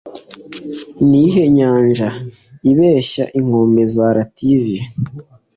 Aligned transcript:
Niyihe 1.07 1.43
nyanja 1.57 2.09
ibeshya 2.71 3.25
inkombe 3.39 3.83
za 3.93 4.07
Lativiya 4.17 4.83